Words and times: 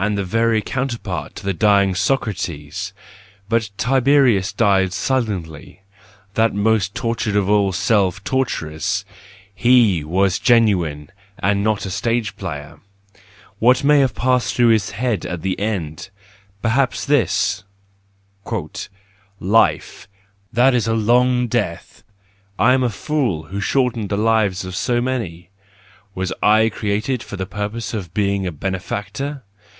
And 0.00 0.16
the 0.16 0.22
very 0.22 0.62
counterpart 0.62 1.34
to 1.34 1.44
the 1.44 1.52
dying 1.52 1.92
Socrates!—But 1.96 3.70
Tiberius 3.78 4.52
died 4.52 4.92
silently, 4.92 5.82
that 6.34 6.54
most 6.54 6.94
tortured 6.94 7.34
of 7.34 7.50
all 7.50 7.72
self 7.72 8.22
torturers,— 8.22 9.04
he 9.52 10.04
was 10.04 10.38
genuine 10.38 11.10
and 11.40 11.64
not 11.64 11.84
a 11.84 11.90
stage 11.90 12.36
player! 12.36 12.78
What 13.58 13.82
may 13.82 13.98
have 13.98 14.14
passed 14.14 14.54
through 14.54 14.68
his 14.68 14.90
head 14.90 15.24
in 15.24 15.40
the 15.40 15.58
end! 15.58 16.10
Perhaps 16.62 17.04
this:" 17.04 17.64
Life— 19.40 20.06
that 20.60 20.74
is 20.74 20.86
a 20.86 20.94
long 20.94 21.48
death. 21.48 22.04
I 22.56 22.72
am 22.72 22.84
a 22.84 22.88
fool, 22.88 23.46
who 23.46 23.60
shortened 23.60 24.10
the 24.10 24.16
lives 24.16 24.64
of 24.64 24.76
so 24.76 25.00
many! 25.00 25.50
Was 26.14 26.32
/ 26.38 26.42
created 26.70 27.20
for 27.20 27.34
the 27.34 27.46
purpose 27.46 27.92
of 27.94 28.14
being 28.14 28.46
a 28.46 28.52
benefactor 28.52 29.42